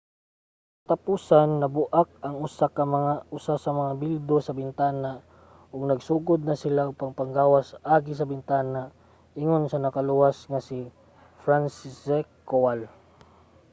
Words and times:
sa 0.81 0.81
katapusan 0.87 1.49
nabu-ak 1.61 2.09
ang 2.25 2.35
usa 3.37 3.55
sa 3.63 3.71
mga 3.79 3.91
bildo 4.01 4.37
sa 4.41 4.55
bintana 4.59 5.11
ug 5.73 5.81
nagsugod 5.89 6.39
na 6.45 6.55
sila 6.63 6.81
sa 6.85 6.97
pagpanggawas 7.01 7.67
agi 7.95 8.13
sa 8.17 8.29
bintana, 8.31 8.81
ingon 9.41 9.63
sa 9.67 9.81
nakaluwas 9.83 10.37
nga 10.51 10.59
si 10.67 10.79
franciszek 11.43 12.27
kowal 12.49 12.81